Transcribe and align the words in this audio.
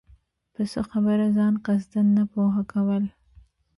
په 0.53 0.61
څۀ 0.71 0.81
خبره 0.91 1.25
ځان 1.37 1.53
قصداً 1.65 2.01
نۀ 2.15 2.23
پوهه 2.31 2.63
كول 2.71 3.03